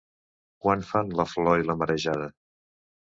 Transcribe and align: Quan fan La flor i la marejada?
Quan 0.65 0.85
fan 0.93 1.13
La 1.19 1.27
flor 1.35 1.61
i 1.65 1.67
la 1.71 1.77
marejada? 1.83 2.31